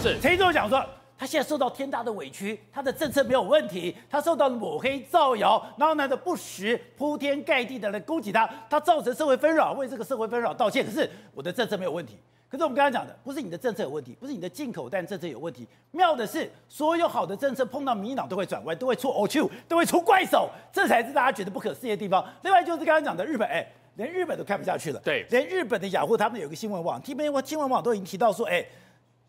[0.00, 0.84] 是陈时中讲说，
[1.18, 10.86] 他现在受到天大的委屈，他的政策没有问题，他受到了抹黑造谣，然后呢的不实铺天盖地的来攻击他，他造成社会纷扰，为这个社会纷扰道歉。
[10.86, 12.16] 可是我的政策没有问题。
[12.48, 15.66] 可是我们刚才讲的，不是你的政策有问题，不是你的进口蛋政策有问题。
[15.90, 22.24] 妙的是，所有好的政策碰到民进党都会转弯，都会出欧秋，都会出怪手，这才是大家觉得不可思议的地方。
[22.42, 25.00] 另外就是刚才讲的日本，哎，连日本都看不下去了。
[25.00, 28.64] 对，连日本的雅虎他们有个新闻网，新闻新闻网都已经提到说，哎，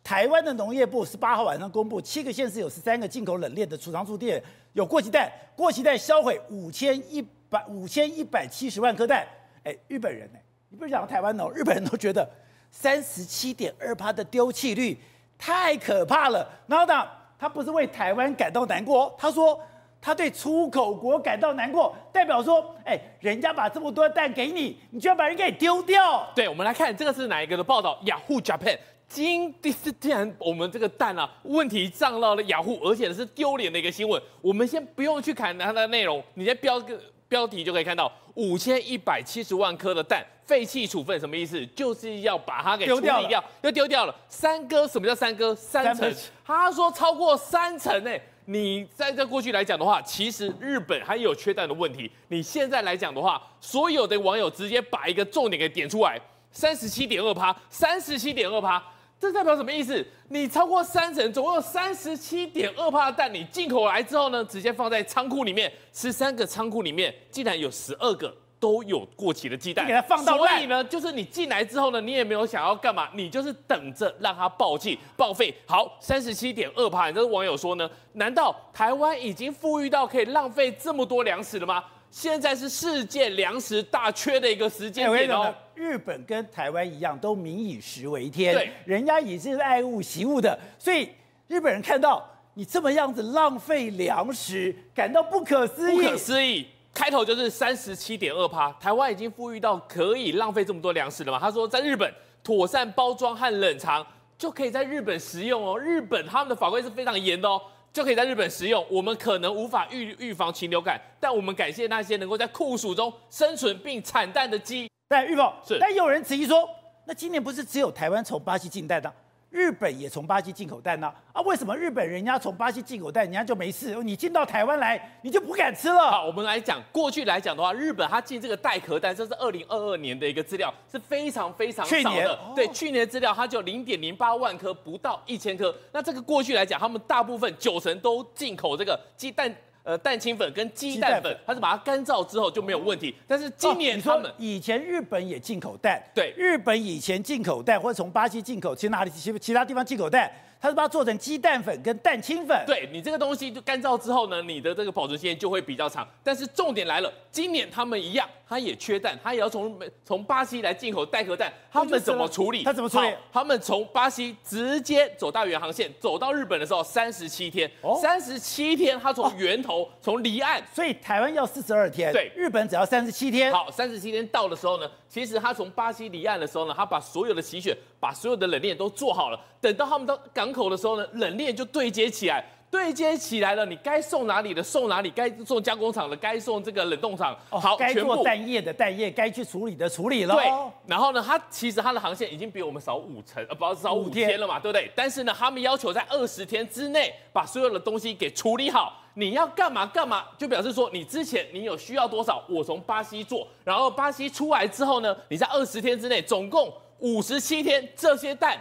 [0.04, 4.42] 台湾的农业部十八号晚上公布，七个县市有十三个进口冷链的储藏处店
[4.74, 9.28] 有过期蛋，过期蛋销毁五千一百五千一百七十万颗蛋。
[9.64, 10.40] 哎，日本人呢？
[10.70, 12.30] 你不是讲台湾哦，日本人都觉得。
[12.72, 14.96] 三十七点二趴的丢弃率
[15.40, 16.48] 太可怕了。
[16.68, 17.04] 然后呢，
[17.40, 19.60] 他不是为台湾感到难过，他说
[20.00, 26.32] 他对出口国感到难过，代表说，哎，人家把这么多蛋给你，你就要把人给丢掉。
[26.36, 28.78] 对，我们来看这个是哪一个的报道？Yahoo Japan，
[29.10, 34.22] 今第四天我们这个蛋啊问题上到了 Yahoo，而且是丢脸的一个新闻。
[34.40, 36.98] 我们先不用去看它的内容，你先标个。
[37.28, 41.64] 标题就可以看到五千一百七十万颗的蛋废弃处分什么意思？
[41.76, 44.88] 就是要把它给处理掉，丢掉又丢掉了三哥。
[44.88, 45.54] 什么叫三哥？
[45.54, 46.12] 三层。
[46.44, 48.20] 他说超过三层诶。
[48.46, 52.10] 你在这过去来讲的话，其实日本还有缺蛋的问题。
[52.30, 56.20] 你现在来讲的话，所有的网友直接把一个重点给点出来，
[56.52, 58.84] 三十七点二趴，三十七点二趴。
[59.20, 60.06] 这代表什么意思？
[60.30, 70.38] 你超过三成，总共有三十七点二帕的蛋，你进口来之后呢，直接放在仓库里面，十三个仓库里面竟然有十二个都有过期的鸡蛋，给它放到。
[70.38, 75.54] 所以呢，就是你进来之后呢，你也没有想要干嘛，你就是等着让它报废报废。
[75.68, 77.90] 好，三十七点二帕，你这个网友说呢？
[78.14, 81.84] 难道台湾已经富裕到可以浪费这么多粮食了吗？
[82.12, 85.54] 现在是世界粮食大缺的一个时间点哦。
[85.76, 91.10] 日本跟台湾一样，都民以食为天，对，人家也是爱物惜物的，所以
[91.48, 95.96] 日本人看到你这么样子浪费粮食，感到不可思议。
[95.96, 101.40] 不可思议，开头就是三十七点二趴，台湾已经富裕到可以浪费这么多粮食了吗？
[101.40, 104.06] 他说，在日本妥善包装和冷藏
[104.38, 105.80] 就可以在日本食用哦。
[105.80, 107.62] 日本他们的法规是非常严的哦。
[107.92, 108.86] 就可以在日本食用。
[108.90, 114.90] 我们可能无法预预防禽流感，但我们感谢那些能够在酷暑中生存并产蛋的鸡。
[115.08, 116.70] 但预报是，但有人质疑说，
[117.06, 119.12] 那今年不是只有台湾从巴西进蛋的？
[119.50, 121.08] 日本也从巴西进口蛋呢？
[121.08, 123.96] 啊，啊，为什么日本人家从巴西进口蛋，人家就没事？
[124.04, 126.12] 你进到台湾来，你就不敢吃了？
[126.12, 131.98] 好，我们来讲过去来讲的话，日本它进这个带壳蛋，这是二零二二年的一个资料，是非常非常少的。
[131.98, 135.76] 去年对，去年的资料它就零点零八万颗，不到一千颗。
[135.92, 139.54] 那这个过去来讲，他们大部分九成都进口这个鸡蛋。
[139.84, 143.16] 呃，蛋清粉跟鸡蛋粉，它是把它干燥之后就没有问题。
[143.28, 150.32] 但是今年他们、哦、以前日本也进口蛋，对，日本以前进口蛋或者从巴西进口，其哪里其其他地方进口蛋。
[150.62, 156.06] 它是把它做成鸡蛋粉跟蛋清粉，对，你这个东西就干燥之后呢，你的这个保存时间就会比较长。
[156.22, 162.64] 但是重点来了，今年他们一样，他也缺蛋，他也要从从巴西来进口带壳蛋，他们怎么处理？
[162.66, 163.08] 他怎么处理？
[163.32, 167.72] 他们从巴西直接走大远航线，走到日本的时候三十七天，
[168.02, 173.50] 三十七天，他从源头从离岸，所以台湾要四十二天，对，日本只要三十七天。
[173.50, 190.36] 好，三十七天到的时候呢，其实他从巴西离岸的时候呢，他把所有的洗选，把所有的冷链都做好了，等到他们到港口的时候呢，冷链就对接起来，对接起来了，你该送哪里的送哪里，该送加工厂的该送这个冷冻厂，好，该做蛋液的蛋液，该去处理的处理了。
[190.36, 190.46] 对，
[190.86, 194.90] 然后呢，它其实它的航线已经比我们少五成，呃，不少五天了嘛，对不对？
[194.96, 198.94] 但是呢，他们要求在二十天之内把所有的东西给处理好。
[199.16, 208.58] 你要干嘛干嘛，就表示说你之前你有需要多少，我从巴西做，然后巴西出来之后呢，你在二十天之内，总共五十七天，这些蛋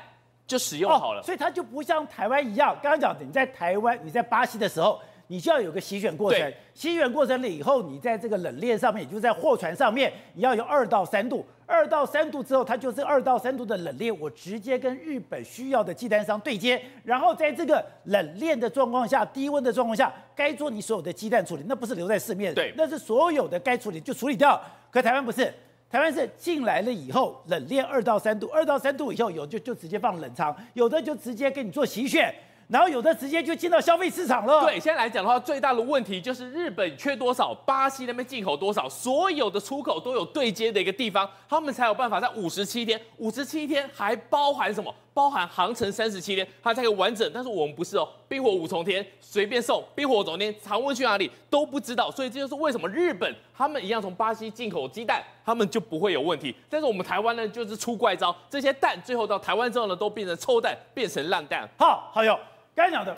[0.47, 1.21] 就使用好了。
[1.21, 5.01] 哦，所以它就不像台湾一样，刚刚讲的，你在台湾，你在巴西的时候。
[5.31, 24.59] 你就要有个洗选过程，洗选过程了以后，你在这个冷链上面，也就是在货船上面，你要有二到三度，二到三度之后，它就是二到三度的冷链，我直接跟日本需要的鸡蛋商对接，然后在这个冷链的状况下，低温的状况下，该做你所有的鸡蛋处理，那不是留在市面，对，那是所有的该处理就处理掉。
[24.91, 25.53] 可台湾不是，
[25.91, 32.35] 台湾是进来了以后，冷链二到三度，二到三度以后有就就直接放冷藏，有的就直接给你做洗选。
[32.69, 34.61] 然后有的直接就进到消费市场了。
[34.61, 44.95] 对，现在来讲的话，最大的问题就是日本缺多少，巴西那边进口多少，所有的出口都有对接的一个地方，他们才有办法在五十七天，五十七天还包含什么？
[45.19, 47.29] 包含航程三十七天，它才可以完整。
[47.35, 52.09] 但是我们不是哦，冰火五重天随便送，冰火五重天常温去哪里都不知道。
[52.09, 56.55] 所以这就是为什么日本他们一样从巴西进口鸡蛋，他们就不会有问题。
[56.71, 61.69] 但是我们台湾呢，就是出怪招，这些蛋最后到台湾之后呢，都变成臭蛋，变成烂蛋。
[61.77, 62.39] 好，好友
[62.77, 63.17] 刚才讲的，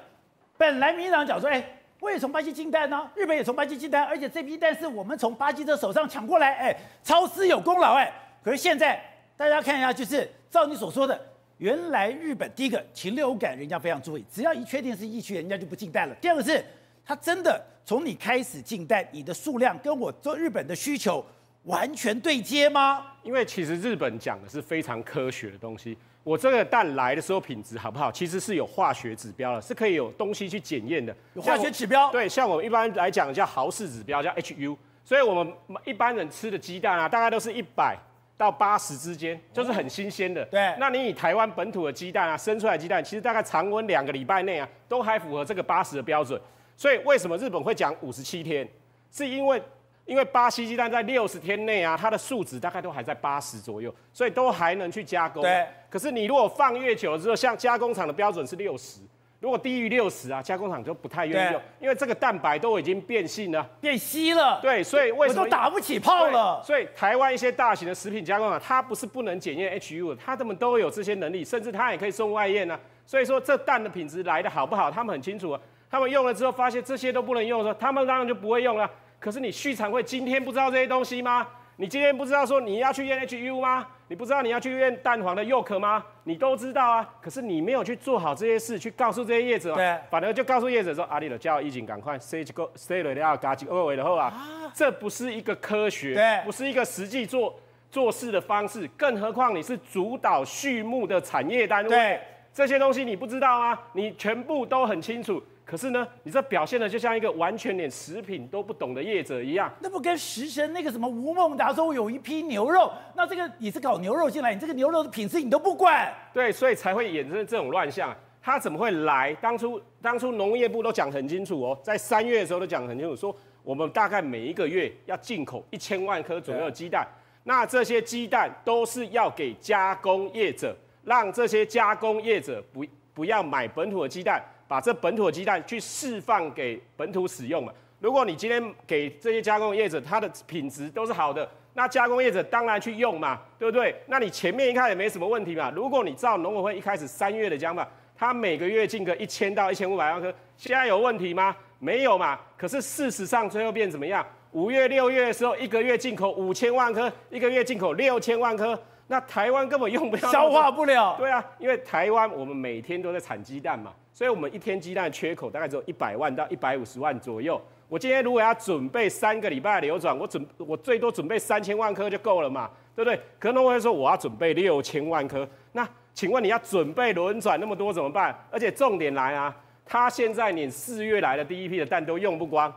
[0.57, 1.77] 本来民进党讲说，哎。
[2.01, 6.75] 我也从巴西进蛋呢、日本也从巴西进蛋，而且这批蛋是我们从巴西的手上抢过来，哎，
[7.05, 8.11] 超市有功劳，哎，
[8.43, 8.99] 可是现在
[9.37, 11.21] 大家看一下，就是照你所说的，
[11.61, 16.15] 原来日本第一个禽流感人家非常注意，只要一确定是疫区，人家就不进蛋了。
[16.15, 16.65] 第二个是，
[17.05, 21.23] 它真的从你开始进蛋，你的数量跟我做日本的需求
[21.65, 23.09] 完全对接吗？
[23.23, 25.95] 因为其实日本讲的是非常科学的东西。
[26.25, 31.15] 我这个蛋来的时候品质好不好，其实是有化学指标的，是可以有东西去检验的。
[31.35, 32.11] 有化学指标？
[32.11, 34.75] 对，像我们一般来讲叫毫式指标，叫 HU。
[35.05, 35.55] 所以我们
[35.85, 37.99] 一般人吃的鸡蛋啊，大概都是一百
[38.41, 40.43] 到八十之间，就是很新鲜的。
[40.47, 40.75] 对。
[40.79, 46.41] 那你以台湾本土的鸡蛋啊，生出来鸡蛋，其实大概常温两个礼拜内啊，都还符合这个八十的标准。
[46.75, 48.67] 所以为什么日本会讲五十七天？
[49.11, 49.63] 是因为。
[50.07, 55.41] 因为巴西鸡蛋在六十天内啊，它的数值大概都还在八十左右，所以都还能去加工。
[55.41, 55.65] 对。
[55.89, 59.03] 可是你如果放越久了之后，像加工厂的标准是六十，
[59.41, 64.61] 如果低于六十啊，加工厂就不太愿意用，因为这个蛋白都已经变性了，变稀了。
[64.61, 66.63] 对，所以为什么我都打不起泡了？
[66.63, 72.79] 所以台湾一些大型的食品加工厂，它不是不能检验 HU，它们都有这些能力，甚至它也可以送外验啊。
[73.07, 75.61] 所以说这蛋的品质来的好不好，他们很清楚啊。
[75.91, 78.89] 他们用了之后发现这些都不能用的时候，他们当然就不会用了。
[79.19, 81.47] 可是你畜产会今天不知道这些东西吗？
[81.77, 83.87] 你今天不知道说你要去验 HU 吗？
[84.11, 86.05] 你不知道你要去验蛋黄的幼壳吗？
[86.25, 87.09] 你都知道啊。
[87.23, 94.35] 可是你没有去做好这些事，去告诉这些业者，对，反而就告诉业者说：“阿里的叫一警赶快塞几个塞了要嘎几二尾的后啊，
[94.75, 97.55] 这不是一个科学，对，不是一个实际做
[97.89, 98.85] 做事的方式。
[98.97, 102.21] 更何况你是主导畜牧的产业单位，对，
[102.53, 103.79] 这些东西你不知道吗？
[103.93, 105.41] 你全部都很清楚。”
[105.71, 109.73] 可是呢，你这表现的就像一个完全连食品都不懂的业者一样。
[109.79, 116.13] 那不跟食神那个什么吴孟达说，有一批牛肉，那这个你是搞牛肉进来，你这个牛肉的品质你都不管。
[116.35, 118.13] 对，所以才会衍生这种乱象。
[118.43, 119.33] 他怎么会来？
[119.41, 123.33] 当初当初农业部都讲很清楚哦，在三月的时候都讲很清楚，说
[123.63, 127.07] 我们大概每一个月要进口一千万颗左右的鸡蛋。
[127.45, 132.85] 那这些鸡蛋都是要给加工业者，让这些加工业者不
[133.15, 134.43] 不要买本土的鸡蛋。
[134.71, 137.73] 把这本土的鸡蛋去释放给本土使用嘛？
[137.99, 143.93] 如果你今天给这些加工业者，它的品质都是好的，那加工业者当然去用嘛，对不对？
[144.07, 145.73] 那你前面一看也没什么问题嘛。
[145.75, 147.85] 如果你照农委会一开始三月的讲法，
[148.17, 151.57] 它每个月进个一千到一千五百万颗，现在有问题吗？
[151.81, 152.39] 没有嘛。
[152.57, 154.25] 可是事实上最后变怎么样？
[154.53, 161.17] 五月、六月的时候，一个月进口五千万颗，一个月进口六千万颗，那台湾根本用不了，消化不了。
[161.19, 163.93] 对啊，因为台湾我们每天都在产鸡蛋嘛。
[164.13, 167.61] 所以，我们一天鸡蛋缺口大概只有一百万到一百五十万左右。
[167.89, 173.19] 我今天如果要准备三个礼拜的流转，我准我最多准备三千万颗就够了嘛，对不对？
[173.39, 175.49] 可能我会说我要准备六千万颗。
[175.73, 178.37] 那请问你要准备轮转那么多怎么办？
[178.51, 182.73] 而且重点来啊，他现在连四月来的第一批的蛋都用不光。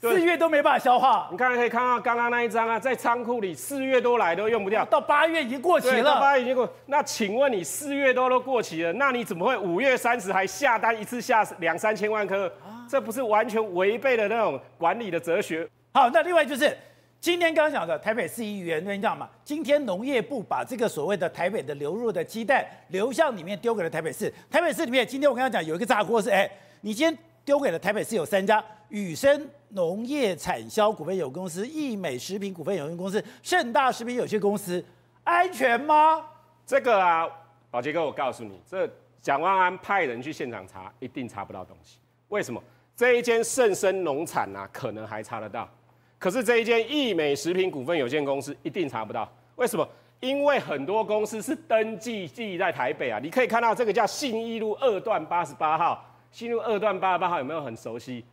[0.00, 6.02] 四月都没办法消化，你看可以看到刚刚那一张啊，在仓库里四月多来都用不掉，到八月已经过期了。
[6.02, 12.52] 到八月已经过，那请问你四月多都过期了，那你怎么会五月三十还下单一次下两三千万颗？
[12.86, 15.66] 这不是完全违背了那种管理的哲学？
[15.94, 16.76] 好，那另外就是
[17.18, 26.46] 今天刚刚讲的台北市议员，跟你讲嘛，今天农业部把这个所谓的台北的流入的鸡蛋流向里面丢给了台北市，台北市里面今天我跟他讲有一个炸锅是，哎，
[26.82, 28.64] 你今天丢给了台北市有三家。
[28.88, 34.84] 宇生农业产销股份有限公司、益美食品股份有限公司、盛大食品有限公司，
[35.24, 36.24] 安全吗？
[36.64, 37.28] 这个啊，
[37.70, 38.88] 宝杰哥，我告诉你，这
[39.20, 41.98] 蒋万安派人去现场查，一定查不到东西。
[42.28, 42.62] 为什么？
[42.94, 45.68] 这一间盛生农产啊，可能还查得到，
[46.16, 49.28] 可是这一间益美食品股份有限公司一定查不到。
[49.56, 49.88] 为什么？
[50.20, 53.18] 因为很多公司是登记记在台北啊。
[53.20, 56.02] 你可以看到这个叫信义路二段八十八号，
[56.34, 58.24] 信义路二段八十八号有没有很熟悉？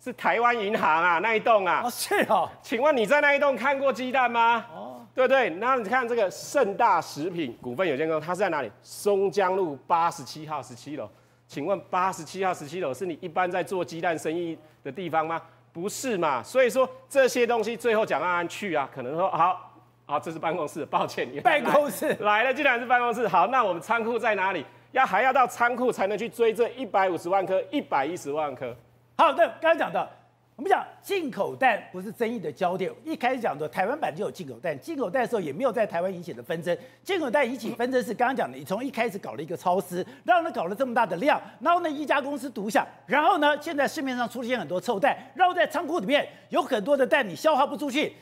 [0.00, 1.82] 是台湾银行啊，那一栋啊。
[1.84, 2.48] 哦，是哦。
[2.62, 4.64] 请问你在那一栋看过鸡蛋吗？
[4.72, 5.50] 哦，对不对？
[5.50, 8.70] 那你看这个盛大食品股份有限公司，它是在哪里？
[8.80, 11.10] 松江路八十七号十七楼。
[11.48, 15.42] 请问八十七号十七楼是你一般在做鸡蛋生意的地方吗？
[15.72, 16.40] 不是嘛？
[16.40, 19.72] 所以说这些东西最后蒋万安去啊，可能说好，
[20.06, 23.26] 好，这是办公室，抱歉，办公室来了，竟然是办公室。
[23.26, 24.64] 好，那我们仓库在哪里？
[24.92, 28.74] 要还要到仓库才能去追这一百五十万颗，一百一十万颗。
[29.16, 30.08] 好，那刚才讲的
[30.56, 36.76] 我们讲进口蛋不是争议的焦点，一开始讲的台湾版就有进口蛋，进口蛋的时候也没有在台湾引起的纷争。
[37.04, 48.14] 进口蛋引起纷争是刚刚讲的，你从一开始搞了一个超市，然后呢搞了这么大的量，然后呢一家公司独享，然后呢现在市面上出现很多臭蛋，然后在仓库里面有很多的蛋你消化不出去，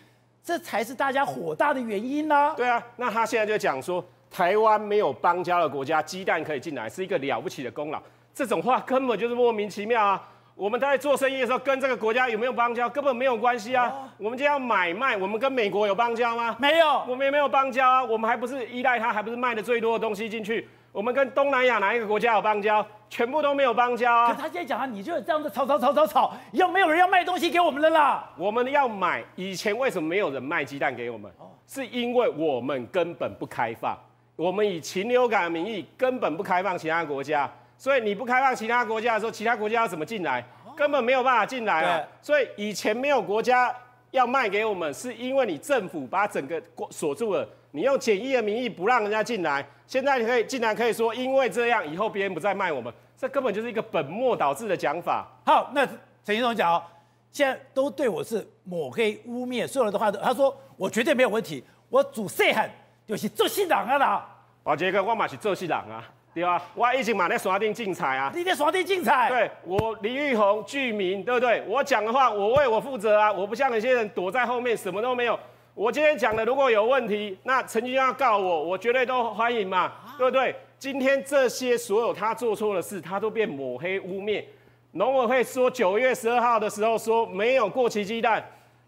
[0.45, 2.55] 这才是大家火大的原因呢、啊。
[2.55, 8.01] 对啊，那他现在就讲说台湾没有邦交的国家，鸡蛋可以进来是一个了不起的功劳，
[8.35, 10.29] 这种话根本就是莫名其妙啊。
[10.55, 13.89] 我们在做生意的时候，跟这个国家有没有邦交，根本没有关系啊。
[13.89, 16.57] 哦、我们今天要买卖，我们跟美国有邦交吗？
[16.59, 18.03] 没有，我们也没有邦交啊。
[18.03, 20.67] 我们还不是依赖它，还不是卖的最多的东西进去。
[20.93, 22.85] 我们跟东南亚哪一个国家有邦交？
[23.11, 24.33] 全部都没有邦交啊。
[24.33, 28.31] 可他现在讲啊，你就是这样子吵吵吵吵吵，又没有人要卖东西给我们了啦。
[28.39, 31.31] 我们要买，以前为什么没有人卖鸡蛋给我们？
[31.67, 33.95] 是因为我们根本不开放，
[34.37, 37.51] 我们以禽流感的名义根本不开放其他国家。
[37.79, 40.45] 所以你不开放其他国家的时候，其他国家要怎么进来？
[40.77, 42.07] 根本没有办法进来啊！
[42.21, 43.75] 所以以前没有国家
[44.11, 49.67] 要卖给我们，是因为你政府把整个国锁住了，你用检疫的名义不让人家进来。
[49.87, 55.27] 现在你可以竟然，可以说因为这样，以后别人不再卖我们，这根本就是一个本末倒置的讲法。
[55.45, 55.87] 好，那
[56.25, 56.83] 陈先生讲哦，
[57.31, 62.71] 现在都对我是抹黑污蔑，所有的话都他说我绝对没有问题，我主细汉
[63.07, 64.27] 就是做戏郎啊啦。
[64.63, 66.03] 宝杰哥，我嘛是做戏郎啊。
[66.35, 68.31] 对啊，我已经嘛在刷定竞彩啊！
[68.35, 69.31] 你在刷定竞彩？
[69.31, 71.65] 对，我李玉红具名，对不对？
[71.67, 73.33] 我讲的话，我为我负责啊！
[73.33, 75.39] 我不像有些人躲在后面，什么都没有。
[75.73, 80.55] 我今天讲的，如果有问题，那陈金要告我，我绝对都欢迎嘛，对不对？
[80.79, 84.45] 今天这些所有他做错的事，他都变抹黑污蔑。
[84.93, 88.45] 农委会说九月十二号的时候说没有过期鸡蛋，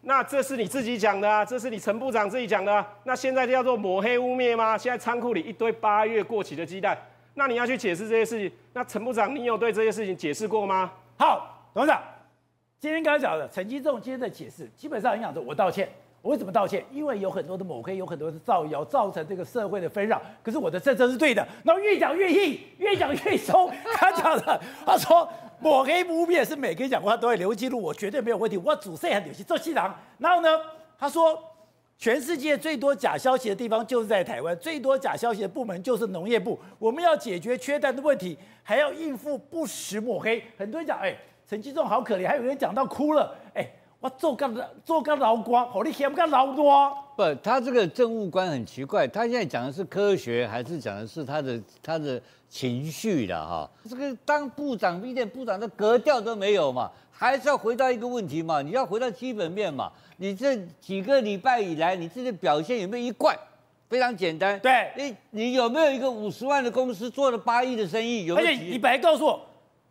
[0.09, 2.83] 那这是你自己讲的啊，这是你陈部长自己讲的。
[3.05, 4.77] 那现在就叫做抹黑污蔑吗？
[4.77, 6.97] 现在仓库里一堆八月过期的鸡蛋。
[7.35, 10.91] 那你要去解释这些事情，那陈部长，你有对这些事情解释过吗？
[11.19, 12.03] 好，董事长，
[12.81, 15.87] 今天刚才讲的陈金仲今天的解释，基本上很讲说，我道歉。
[16.23, 16.83] 我为什么道歉？
[16.91, 20.21] 因为有很多的抹黑，有很多的造谣，造成这个社会的纷扰。
[20.43, 21.47] 可是我的政策是对的。
[21.62, 23.71] 然后越讲越硬，越讲越凶。
[23.95, 25.29] 他讲的，他说
[25.61, 28.57] 抹黑污蔑是每个人讲话都会留记录，我绝对没有问题。
[28.57, 29.95] 我主事很有戏做戏郎。
[30.19, 30.49] 然后呢，
[30.99, 31.38] 他说。
[32.00, 36.57] 全世界最多假消息的地方就是在台湾，最多假消息的部门就是农业部。
[36.79, 40.41] 我们要解决缺蛋的问题，还要应付不实抹黑。
[40.57, 41.12] 很多人讲，哎，
[41.45, 43.35] 陈吉仲好可怜，还有人讲到哭了。
[43.53, 46.97] 哎，我做个做个劳官，好你嫌干劳多。
[47.17, 53.71] 不，他这个政务官很奇怪，他现在讲的是科学，还是讲的是他的他的情绪的哈？
[53.88, 59.93] 这个当部长一点部长的格调都没有嘛，还是要回到一个问题嘛，你要回到基本面嘛。
[60.17, 63.38] 你这几个礼拜以来，你自己表现有没有一贯？
[63.88, 68.26] 非常简单，对，你你有没有一个五十万的公司做了八亿的生意？
[68.26, 68.49] 有沒有？
[68.49, 69.40] 而且你本来告诉我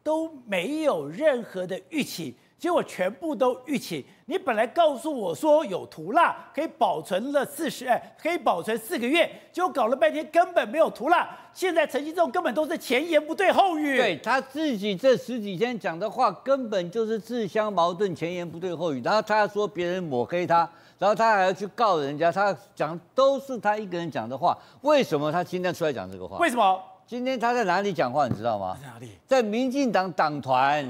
[0.03, 2.35] 都没有任何的预期。
[2.57, 4.05] 结果全部都预期。
[4.25, 11.29] 你本来告诉我说有涂蜡可以保存了四十，哎，可以保存四个月，结果搞了半天根本没有涂蜡。
[11.53, 13.95] 现在陈其仲根本都是前言不对后语。
[13.97, 19.01] 对，他自己这十几天讲的话根本就是自相矛盾，前言不对后语。
[19.03, 24.57] 然后他说别人抹黑他，然后他还要去告人家，他讲都是他一个人讲的话。
[24.81, 26.37] 为什么他今天出来讲这个话？
[26.39, 26.83] 为什么？
[27.05, 28.27] 今天他在哪里讲话？
[28.27, 28.77] 你知道吗？
[28.81, 29.11] 在哪里？
[29.25, 30.85] 在民进党党团。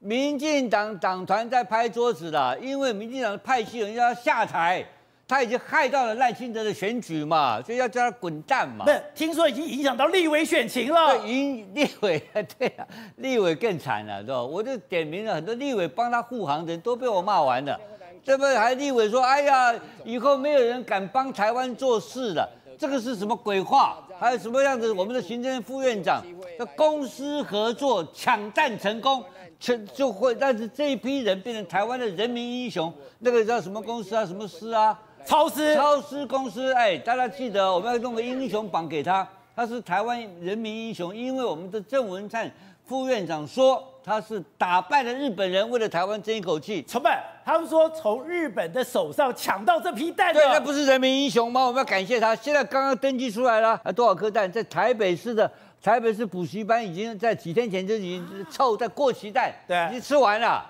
[0.00, 4.84] 民进党党团在拍桌子了，因为民进党的派系人要下台，
[5.26, 8.84] 他已经害到了赖清德的选举嘛，所以要叫他滚蛋嘛。
[8.84, 11.18] 不是，听说已经影响到立委选情了。
[11.18, 12.22] 对，影立委，
[12.56, 12.86] 对啊，
[13.16, 14.40] 立委更惨了，对吧？
[14.40, 17.78] 我就点名了很多立委帮他护航的人都被我骂完了，
[18.22, 19.74] 这不还立委说，哎呀，
[20.04, 23.98] 以后没有人敢帮台湾做事了，这个是什么鬼话？
[24.20, 24.92] 还有什么样子？
[24.92, 26.24] 我们的行政副院长
[26.56, 29.24] 的公私合作抢占成功。
[29.58, 34.24] 就就会，但是这一批人变成台湾的人民英雄，那个叫什么公司啊？
[34.24, 34.96] 什么司啊？
[35.26, 35.74] 超司。
[35.74, 42.48] 超司公司，哎，大家记得，我们要弄个英雄榜给他，他是台湾人民英雄，因为我们的郑文灿
[42.86, 46.82] 副院长说他是打败了日本人，为了台湾争一口气。
[46.84, 47.12] 成本，
[47.44, 51.66] 他们说从日本的手上抢到这批蛋，对，那不是人民英雄吗？
[51.66, 52.34] 我们要感谢他。
[52.36, 54.50] 现在刚刚登记出来了，啊，多少颗蛋？
[54.50, 55.50] 在台北市的。
[55.82, 60.64] 台北市补习班已经在几天前就已经臭在过期蛋，对，已经吃完了。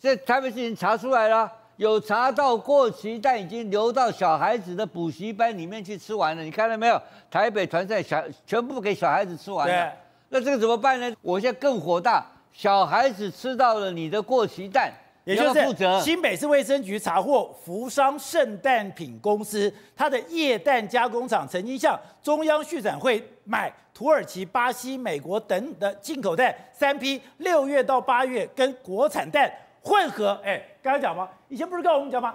[0.00, 6.42] 这台北市已经查出来了，有查到过期蛋已经流到小孩子的补习班里面去吃完了。
[6.42, 7.00] 你看到没有？
[7.30, 9.92] 台北团在小全部给小孩子吃完了。
[10.28, 11.16] 那这个怎么办呢？
[11.22, 14.92] 我现在更火大，小孩子吃到了你的过期蛋。
[15.28, 15.60] 也就是
[16.00, 31.28] 新北市卫生局查获福商圣诞品公司，它的液氮加工厂曾经向中央畜展会买土耳其、巴西、美国等的进口蛋三批，六月到八月跟国产蛋混合，哎，刚刚讲吗？
[31.48, 32.34] 以前不是跟我们讲吗？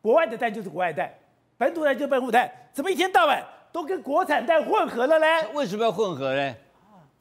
[0.00, 1.08] 国外的蛋就是国外蛋，
[1.56, 5.46] 本土蛋就是本土蛋，怎么一天到晚都跟国产蛋混合了嘞？
[5.54, 6.52] 为什么要混合呢？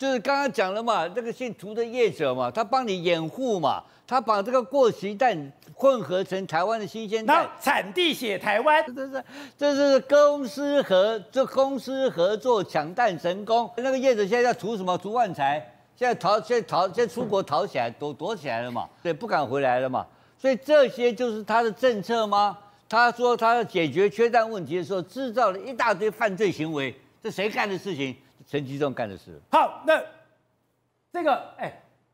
[0.02, 9.24] 就是刚刚讲了嘛，这个姓涂的业者嘛，他帮你掩护嘛，他把这个过期蛋混合成台湾的新鲜蛋，产地写台湾，这是
[9.56, 13.70] 这是公司合这公司合作抢蛋成功。
[13.78, 14.98] 那个业者现在要图什么？
[14.98, 15.64] 图万财，
[15.96, 18.90] 现在逃，现在逃，现在出国逃起来，躲躲起来了嘛？
[19.04, 20.04] 对，不敢回来了嘛？
[20.36, 22.58] 所以这些就是他的政策吗？
[22.90, 26.92] 他说他要解决缺蛋问题的时候，制造了一大堆犯罪行为，
[27.22, 28.16] 这谁干的事情？
[28.48, 29.40] 陈吉仲干的事。
[29.50, 30.02] 好，那
[31.12, 31.72] 这个，哎，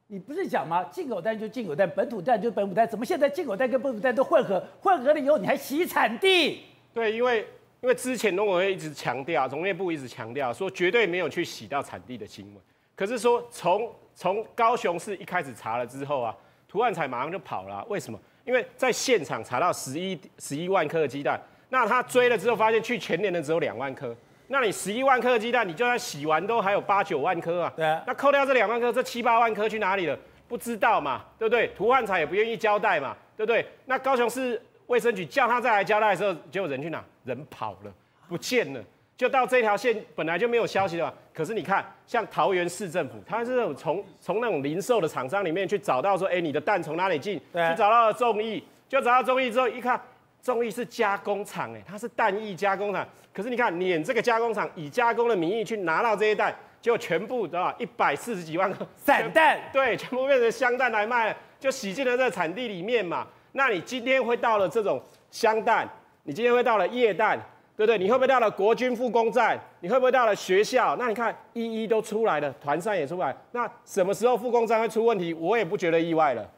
[0.08, 0.84] 你不是讲吗？
[0.86, 4.64] 进口蛋就进口蛋，本土蛋就本土蛋，怎么现在进口蛋跟本土蛋都混合？
[4.82, 6.64] 混合了以后，你还洗产地？
[6.94, 7.48] 对，因为
[7.82, 12.64] 因为之前农委会一直强调，农业部一直强调说绝对没有去洗到产地的新闻。
[12.96, 16.36] 可是说从从高雄市一开始查了之后啊，
[16.68, 17.86] 涂万彩马上就跑了啊。
[17.88, 18.20] 为什么？
[18.44, 24.16] 因为在现场查到十一十一万颗的鸡蛋，那他追了之后发现去全年的只有两万颗。
[24.48, 27.74] 那你十一万颗鸡蛋，你就算洗完都还有八九万颗啊。
[27.76, 28.02] 对啊。
[28.08, 30.18] 那扣掉这两万颗，这七八万颗去哪里了？
[30.48, 31.68] 不知道嘛，对不对？
[31.76, 33.66] 涂汉才也不愿意交代嘛，对不对？
[33.86, 37.04] 那高雄市卫生局叫他再来交代的时候，结果人去哪？
[37.26, 37.94] 人跑了，
[38.30, 38.82] 不见了。
[39.18, 41.14] 就到这条线本来就没有消息了嘛。
[41.34, 47.42] 可是你看，像桃园市政府，他是从从那种零售的厂商里面去找到说，哎，你的蛋从哪里进？
[47.52, 47.68] 对。
[47.70, 50.00] 去找到了众议，就找到众议之后，一看。
[50.48, 53.06] 众议是加工厂，哎，它是蛋液加工厂。
[53.34, 57.76] 可是你看，撵这个加工厂以加工的名义去拿到这些蛋，就全部知道？
[57.78, 63.28] 一百四十几万个散蛋，对，全部变成香蛋来卖，就洗进了这个产地里面嘛。
[63.52, 65.86] 那你今天会到了这种香蛋，
[66.24, 67.38] 你今天会到了液蛋，
[67.76, 67.98] 对不对？
[67.98, 69.60] 你会不会到了国军复工站？
[69.82, 70.96] 你会不会到了学校？
[70.96, 73.36] 那你看一一都出来了，团扇也出来。
[73.52, 75.34] 那什么时候复工站会出问题？
[75.34, 76.50] 我也不觉得意外了。